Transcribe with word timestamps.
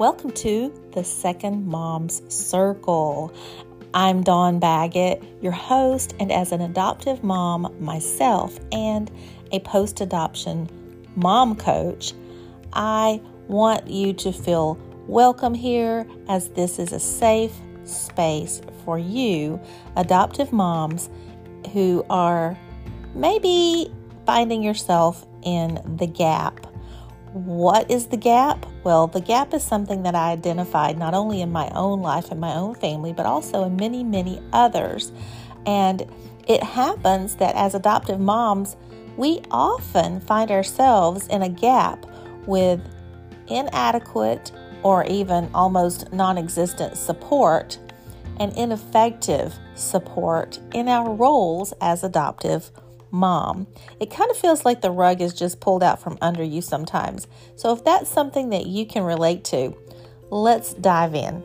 Welcome 0.00 0.30
to 0.30 0.72
the 0.94 1.04
Second 1.04 1.66
Mom's 1.66 2.22
Circle. 2.34 3.34
I'm 3.92 4.22
Dawn 4.22 4.58
Baggett, 4.58 5.22
your 5.42 5.52
host, 5.52 6.14
and 6.18 6.32
as 6.32 6.52
an 6.52 6.62
adoptive 6.62 7.22
mom 7.22 7.76
myself 7.78 8.58
and 8.72 9.10
a 9.52 9.60
post 9.60 10.00
adoption 10.00 10.70
mom 11.16 11.54
coach, 11.54 12.14
I 12.72 13.20
want 13.46 13.88
you 13.88 14.14
to 14.14 14.32
feel 14.32 14.78
welcome 15.06 15.52
here 15.52 16.06
as 16.30 16.48
this 16.48 16.78
is 16.78 16.94
a 16.94 16.98
safe 16.98 17.52
space 17.84 18.62
for 18.86 18.98
you, 18.98 19.60
adoptive 19.96 20.50
moms 20.50 21.10
who 21.74 22.06
are 22.08 22.56
maybe 23.14 23.92
finding 24.24 24.62
yourself 24.62 25.26
in 25.42 25.78
the 25.98 26.06
gap. 26.06 26.66
What 27.34 27.90
is 27.90 28.06
the 28.06 28.16
gap? 28.16 28.64
Well, 28.82 29.06
the 29.06 29.20
gap 29.20 29.52
is 29.52 29.62
something 29.62 30.04
that 30.04 30.14
I 30.14 30.30
identified 30.32 30.98
not 30.98 31.14
only 31.14 31.42
in 31.42 31.52
my 31.52 31.70
own 31.74 32.00
life 32.00 32.30
and 32.30 32.40
my 32.40 32.54
own 32.54 32.74
family, 32.74 33.12
but 33.12 33.26
also 33.26 33.64
in 33.64 33.76
many, 33.76 34.02
many 34.02 34.42
others. 34.52 35.12
And 35.66 36.06
it 36.48 36.62
happens 36.62 37.36
that 37.36 37.54
as 37.54 37.74
adoptive 37.74 38.18
moms, 38.18 38.76
we 39.16 39.42
often 39.50 40.20
find 40.20 40.50
ourselves 40.50 41.26
in 41.28 41.42
a 41.42 41.48
gap 41.48 42.06
with 42.46 42.80
inadequate 43.48 44.50
or 44.82 45.04
even 45.04 45.50
almost 45.52 46.10
non 46.12 46.38
existent 46.38 46.96
support 46.96 47.78
and 48.38 48.56
ineffective 48.56 49.58
support 49.74 50.58
in 50.72 50.88
our 50.88 51.12
roles 51.12 51.74
as 51.82 52.02
adoptive 52.02 52.70
mom. 53.10 53.66
It 53.98 54.10
kind 54.10 54.30
of 54.30 54.36
feels 54.36 54.64
like 54.64 54.80
the 54.80 54.90
rug 54.90 55.20
is 55.20 55.34
just 55.34 55.60
pulled 55.60 55.82
out 55.82 56.00
from 56.00 56.18
under 56.20 56.42
you 56.42 56.62
sometimes. 56.62 57.26
So, 57.56 57.72
if 57.72 57.84
that's 57.84 58.10
something 58.10 58.50
that 58.50 58.66
you 58.66 58.86
can 58.86 59.02
relate 59.02 59.44
to, 59.44 59.76
let's 60.30 60.74
dive 60.74 61.14
in. 61.14 61.42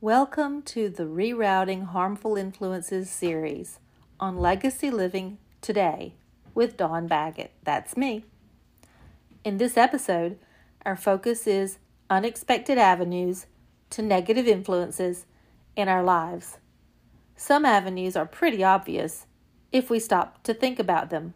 Welcome 0.00 0.62
to 0.62 0.88
the 0.88 1.04
Rerouting 1.04 1.86
Harmful 1.86 2.36
Influences 2.36 3.10
series 3.10 3.80
on 4.20 4.38
Legacy 4.38 4.90
Living 4.90 5.38
Today 5.60 6.14
with 6.54 6.76
Dawn 6.76 7.06
Baggett. 7.06 7.52
That's 7.64 7.96
me. 7.96 8.24
In 9.42 9.58
this 9.58 9.76
episode, 9.76 10.38
our 10.84 10.96
focus 10.96 11.46
is 11.46 11.78
unexpected 12.08 12.78
avenues 12.78 13.46
to 13.90 14.02
negative 14.02 14.46
influences 14.46 15.26
in 15.76 15.88
our 15.88 16.02
lives. 16.02 16.58
Some 17.36 17.64
avenues 17.64 18.16
are 18.16 18.26
pretty 18.26 18.64
obvious 18.64 19.26
if 19.70 19.90
we 19.90 20.00
stop 20.00 20.42
to 20.44 20.54
think 20.54 20.78
about 20.78 21.10
them. 21.10 21.34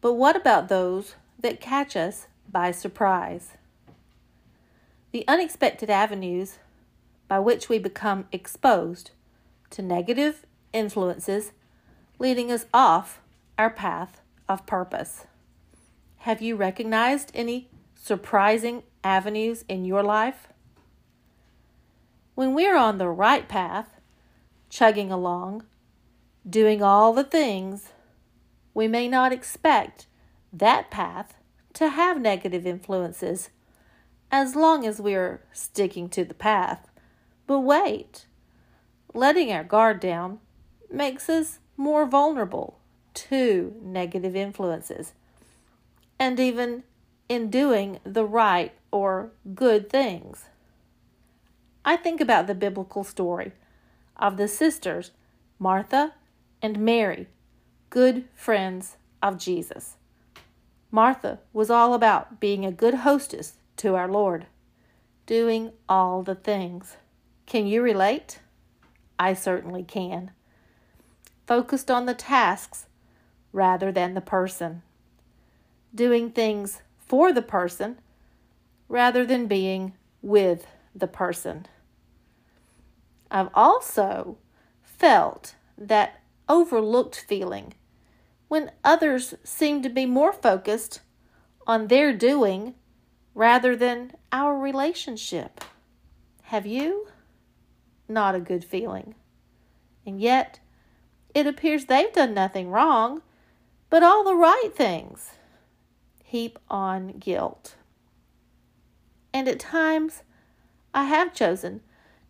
But 0.00 0.14
what 0.14 0.34
about 0.34 0.68
those 0.68 1.14
that 1.38 1.60
catch 1.60 1.94
us 1.94 2.26
by 2.50 2.70
surprise? 2.70 3.52
The 5.12 5.24
unexpected 5.28 5.90
avenues 5.90 6.58
by 7.28 7.38
which 7.38 7.68
we 7.68 7.78
become 7.78 8.26
exposed 8.32 9.10
to 9.70 9.82
negative 9.82 10.44
influences 10.72 11.52
leading 12.18 12.50
us 12.50 12.66
off 12.72 13.20
our 13.58 13.70
path 13.70 14.20
of 14.48 14.66
purpose. 14.66 15.26
Have 16.18 16.40
you 16.40 16.56
recognized 16.56 17.30
any 17.34 17.68
surprising 17.94 18.82
avenues 19.02 19.64
in 19.68 19.84
your 19.84 20.02
life? 20.02 20.48
When 22.42 22.54
we're 22.54 22.76
on 22.76 22.98
the 22.98 23.08
right 23.08 23.48
path, 23.48 24.00
chugging 24.68 25.12
along, 25.12 25.62
doing 26.44 26.82
all 26.82 27.12
the 27.12 27.22
things, 27.22 27.92
we 28.74 28.88
may 28.88 29.06
not 29.06 29.32
expect 29.32 30.08
that 30.52 30.90
path 30.90 31.36
to 31.74 31.90
have 31.90 32.20
negative 32.20 32.66
influences 32.66 33.50
as 34.32 34.56
long 34.56 34.84
as 34.84 35.00
we're 35.00 35.44
sticking 35.52 36.08
to 36.08 36.24
the 36.24 36.34
path. 36.34 36.90
But 37.46 37.60
wait, 37.60 38.26
letting 39.14 39.52
our 39.52 39.62
guard 39.62 40.00
down 40.00 40.40
makes 40.90 41.28
us 41.28 41.60
more 41.76 42.06
vulnerable 42.06 42.80
to 43.30 43.76
negative 43.80 44.34
influences 44.34 45.12
and 46.18 46.40
even 46.40 46.82
in 47.28 47.50
doing 47.50 48.00
the 48.02 48.26
right 48.26 48.72
or 48.90 49.30
good 49.54 49.88
things. 49.88 50.46
I 51.84 51.96
think 51.96 52.20
about 52.20 52.46
the 52.46 52.54
biblical 52.54 53.02
story 53.02 53.52
of 54.16 54.36
the 54.36 54.48
sisters 54.48 55.10
Martha 55.58 56.14
and 56.60 56.78
Mary, 56.78 57.26
good 57.90 58.24
friends 58.34 58.96
of 59.22 59.38
Jesus. 59.38 59.96
Martha 60.90 61.40
was 61.52 61.70
all 61.70 61.94
about 61.94 62.38
being 62.38 62.64
a 62.64 62.72
good 62.72 62.94
hostess 62.94 63.54
to 63.78 63.94
our 63.94 64.08
Lord, 64.08 64.46
doing 65.26 65.72
all 65.88 66.22
the 66.22 66.34
things. 66.34 66.96
Can 67.46 67.66
you 67.66 67.82
relate? 67.82 68.40
I 69.18 69.34
certainly 69.34 69.82
can. 69.82 70.30
Focused 71.46 71.90
on 71.90 72.06
the 72.06 72.14
tasks 72.14 72.86
rather 73.52 73.90
than 73.90 74.14
the 74.14 74.20
person, 74.20 74.82
doing 75.94 76.30
things 76.30 76.82
for 76.98 77.32
the 77.32 77.42
person 77.42 77.98
rather 78.88 79.24
than 79.26 79.46
being 79.46 79.94
with 80.20 80.66
the 80.94 81.06
person. 81.06 81.66
I've 83.30 83.50
also 83.54 84.38
felt 84.82 85.54
that 85.78 86.20
overlooked 86.48 87.24
feeling 87.26 87.74
when 88.48 88.70
others 88.84 89.34
seem 89.42 89.82
to 89.82 89.88
be 89.88 90.04
more 90.04 90.32
focused 90.32 91.00
on 91.66 91.86
their 91.86 92.12
doing 92.12 92.74
rather 93.34 93.74
than 93.74 94.12
our 94.30 94.58
relationship. 94.58 95.64
Have 96.42 96.66
you? 96.66 97.08
Not 98.08 98.34
a 98.34 98.40
good 98.40 98.64
feeling. 98.64 99.14
And 100.04 100.20
yet, 100.20 100.60
it 101.34 101.46
appears 101.46 101.86
they've 101.86 102.12
done 102.12 102.34
nothing 102.34 102.68
wrong, 102.68 103.22
but 103.88 104.02
all 104.02 104.24
the 104.24 104.34
right 104.34 104.70
things 104.74 105.30
heap 106.24 106.58
on 106.68 107.18
guilt. 107.18 107.76
And 109.34 109.48
at 109.48 109.60
times, 109.60 110.22
I 110.94 111.04
have 111.04 111.34
chosen 111.34 111.80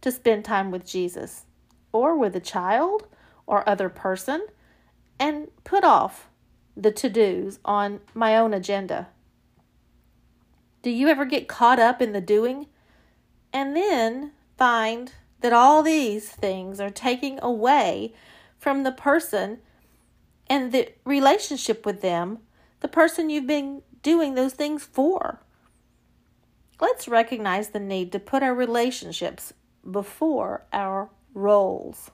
to 0.01 0.13
spend 0.13 0.45
time 0.45 0.71
with 0.71 0.87
Jesus 0.87 1.47
or 1.93 2.17
with 2.17 2.35
a 2.37 2.41
child 2.41 3.07
or 3.47 3.69
other 3.69 3.89
person 3.89 4.47
and 5.19 5.49
put 5.65 5.85
off 5.85 6.29
the 6.77 6.91
to 6.91 7.09
dos 7.09 7.59
on 7.65 8.01
my 8.15 8.37
own 8.37 8.55
agenda. 8.55 9.09
Do 10.83 10.91
you 10.91 11.09
ever 11.09 11.25
get 11.25 11.49
caught 11.49 11.79
up 11.79 12.03
in 12.03 12.13
the 12.13 12.21
doing 12.21 12.67
and 13.53 13.77
then 13.77 14.33
find 14.57 15.13
that 15.41 15.53
all 15.53 15.83
these 15.83 16.29
things 16.29 16.81
are 16.81 16.91
taking 16.91 17.39
away 17.43 18.15
from 18.59 18.83
the 18.83 18.93
person 18.93 19.59
and 20.49 20.73
the 20.73 20.89
relationship 21.05 21.85
with 21.85 22.01
them, 22.01 22.39
the 22.81 22.89
person 22.89 23.31
you've 23.31 23.47
been 23.47 23.83
doing 24.03 24.35
those 24.35 24.55
things 24.55 24.85
for. 24.85 25.41
Let's 26.83 27.07
recognize 27.07 27.69
the 27.69 27.79
need 27.79 28.11
to 28.11 28.19
put 28.19 28.43
our 28.43 28.53
relationships 28.53 29.53
before 29.89 30.65
our 30.73 31.11
roles. 31.33 32.11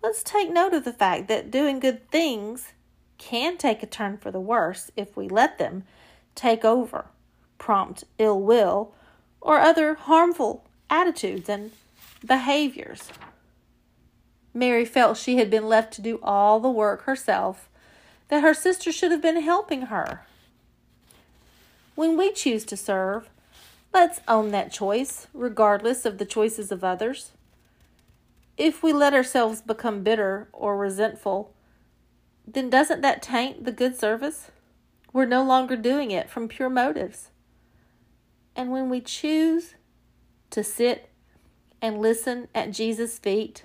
Let's 0.00 0.22
take 0.22 0.48
note 0.48 0.74
of 0.74 0.84
the 0.84 0.92
fact 0.92 1.26
that 1.26 1.50
doing 1.50 1.80
good 1.80 2.08
things 2.08 2.68
can 3.18 3.56
take 3.56 3.82
a 3.82 3.86
turn 3.86 4.16
for 4.16 4.30
the 4.30 4.38
worse 4.38 4.92
if 4.96 5.16
we 5.16 5.28
let 5.28 5.58
them 5.58 5.82
take 6.36 6.64
over, 6.64 7.06
prompt 7.58 8.04
ill 8.16 8.40
will, 8.40 8.94
or 9.40 9.58
other 9.58 9.94
harmful 9.94 10.64
attitudes 10.88 11.48
and 11.48 11.72
behaviors. 12.24 13.08
Mary 14.54 14.84
felt 14.84 15.16
she 15.16 15.38
had 15.38 15.50
been 15.50 15.66
left 15.66 15.92
to 15.94 16.00
do 16.00 16.20
all 16.22 16.60
the 16.60 16.70
work 16.70 17.02
herself, 17.02 17.68
that 18.28 18.44
her 18.44 18.54
sister 18.54 18.92
should 18.92 19.10
have 19.10 19.22
been 19.22 19.42
helping 19.42 19.86
her. 19.86 20.24
When 21.96 22.16
we 22.16 22.30
choose 22.30 22.64
to 22.66 22.76
serve, 22.76 23.28
let's 23.98 24.20
own 24.28 24.52
that 24.52 24.70
choice, 24.70 25.26
regardless 25.34 26.04
of 26.04 26.18
the 26.18 26.24
choices 26.24 26.70
of 26.70 26.84
others. 26.84 27.32
If 28.56 28.80
we 28.80 28.92
let 28.92 29.12
ourselves 29.12 29.60
become 29.60 30.04
bitter 30.04 30.48
or 30.52 30.76
resentful, 30.76 31.52
then 32.46 32.70
doesn't 32.70 33.00
that 33.00 33.22
taint 33.22 33.64
the 33.64 33.72
good 33.72 33.98
service? 33.98 34.52
We're 35.12 35.26
no 35.26 35.42
longer 35.42 35.74
doing 35.74 36.12
it 36.12 36.30
from 36.30 36.46
pure 36.46 36.70
motives. 36.70 37.30
And 38.54 38.70
when 38.70 38.88
we 38.88 39.00
choose 39.00 39.74
to 40.50 40.62
sit 40.62 41.10
and 41.82 42.00
listen 42.00 42.46
at 42.54 42.70
Jesus' 42.70 43.18
feet, 43.18 43.64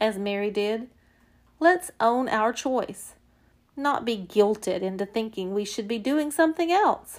as 0.00 0.16
Mary 0.18 0.52
did, 0.52 0.86
let's 1.58 1.90
own 1.98 2.28
our 2.28 2.52
choice, 2.52 3.14
not 3.76 4.04
be 4.04 4.16
guilted 4.16 4.82
into 4.82 5.04
thinking 5.04 5.52
we 5.52 5.64
should 5.64 5.88
be 5.88 5.98
doing 5.98 6.30
something 6.30 6.70
else. 6.70 7.18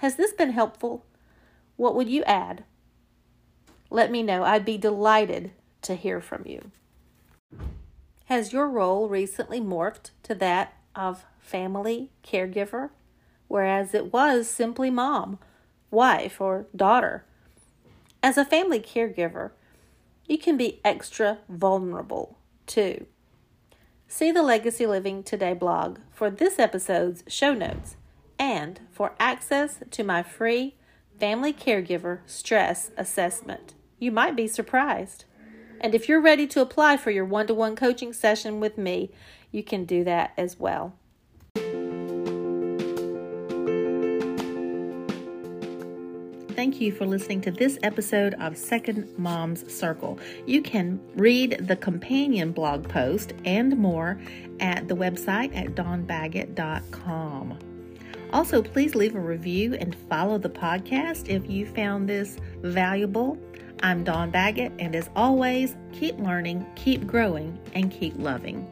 Has 0.00 0.14
this 0.14 0.32
been 0.32 0.52
helpful? 0.52 1.04
What 1.76 1.94
would 1.94 2.08
you 2.08 2.24
add? 2.24 2.64
Let 3.90 4.10
me 4.10 4.22
know. 4.22 4.44
I'd 4.44 4.64
be 4.64 4.78
delighted 4.78 5.50
to 5.82 5.94
hear 5.94 6.22
from 6.22 6.44
you. 6.46 6.70
Has 8.24 8.50
your 8.50 8.66
role 8.66 9.10
recently 9.10 9.60
morphed 9.60 10.12
to 10.22 10.34
that 10.36 10.72
of 10.96 11.26
family 11.38 12.08
caregiver, 12.24 12.88
whereas 13.46 13.92
it 13.92 14.10
was 14.10 14.48
simply 14.48 14.88
mom, 14.88 15.38
wife, 15.90 16.40
or 16.40 16.64
daughter. 16.74 17.26
As 18.22 18.38
a 18.38 18.44
family 18.46 18.80
caregiver, 18.80 19.50
you 20.26 20.38
can 20.38 20.56
be 20.56 20.80
extra 20.82 21.40
vulnerable 21.46 22.38
too. 22.66 23.04
See 24.08 24.32
the 24.32 24.42
Legacy 24.42 24.86
Living 24.86 25.22
Today 25.22 25.52
blog 25.52 25.98
for 26.10 26.30
this 26.30 26.58
episode's 26.58 27.22
show 27.28 27.52
notes 27.52 27.96
and 28.40 28.80
for 28.90 29.12
access 29.20 29.78
to 29.90 30.02
my 30.02 30.24
free 30.24 30.74
Family 31.20 31.52
Caregiver 31.52 32.20
Stress 32.26 32.90
Assessment. 32.96 33.74
You 33.98 34.10
might 34.10 34.34
be 34.34 34.48
surprised. 34.48 35.26
And 35.80 35.94
if 35.94 36.08
you're 36.08 36.22
ready 36.22 36.46
to 36.48 36.62
apply 36.62 36.96
for 36.96 37.10
your 37.10 37.26
one 37.26 37.46
to 37.48 37.54
one 37.54 37.76
coaching 37.76 38.14
session 38.14 38.58
with 38.58 38.78
me, 38.78 39.10
you 39.52 39.62
can 39.62 39.84
do 39.84 40.02
that 40.04 40.32
as 40.38 40.58
well. 40.58 40.94
Thank 46.54 46.80
you 46.80 46.92
for 46.92 47.06
listening 47.06 47.40
to 47.42 47.50
this 47.50 47.78
episode 47.82 48.34
of 48.34 48.56
Second 48.56 49.18
Mom's 49.18 49.70
Circle. 49.72 50.18
You 50.46 50.62
can 50.62 51.00
read 51.14 51.66
the 51.66 51.76
companion 51.76 52.52
blog 52.52 52.88
post 52.88 53.32
and 53.44 53.76
more 53.78 54.20
at 54.60 54.88
the 54.88 54.96
website 54.96 55.56
at 55.56 55.74
dawnbaggett.com. 55.74 57.69
Also, 58.32 58.62
please 58.62 58.94
leave 58.94 59.16
a 59.16 59.20
review 59.20 59.74
and 59.74 59.94
follow 60.08 60.38
the 60.38 60.50
podcast 60.50 61.28
if 61.28 61.50
you 61.50 61.66
found 61.66 62.08
this 62.08 62.36
valuable. 62.62 63.36
I'm 63.82 64.04
Dawn 64.04 64.30
Baggett, 64.30 64.72
and 64.78 64.94
as 64.94 65.10
always, 65.16 65.74
keep 65.92 66.18
learning, 66.18 66.66
keep 66.76 67.06
growing, 67.06 67.58
and 67.74 67.90
keep 67.90 68.14
loving. 68.18 68.68